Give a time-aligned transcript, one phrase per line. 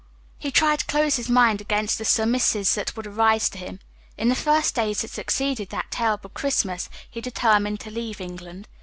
[0.39, 3.79] He tried to close his mind against the surmises that would arise to him.
[4.17, 8.67] In the first days that succeeded that terrible Christmas he determined to leave England.